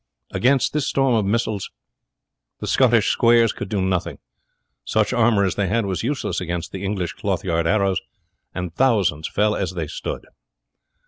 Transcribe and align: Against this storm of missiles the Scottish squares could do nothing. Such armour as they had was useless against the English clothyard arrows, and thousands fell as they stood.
Against 0.31 0.73
this 0.73 0.87
storm 0.87 1.13
of 1.13 1.25
missiles 1.27 1.69
the 2.59 2.65
Scottish 2.65 3.09
squares 3.11 3.53
could 3.53 3.69
do 3.69 3.83
nothing. 3.83 4.17
Such 4.83 5.13
armour 5.13 5.43
as 5.45 5.53
they 5.53 5.67
had 5.67 5.85
was 5.85 6.01
useless 6.01 6.41
against 6.41 6.71
the 6.71 6.83
English 6.83 7.13
clothyard 7.13 7.67
arrows, 7.67 8.01
and 8.51 8.73
thousands 8.73 9.27
fell 9.27 9.55
as 9.55 9.73
they 9.73 9.85
stood. 9.85 10.25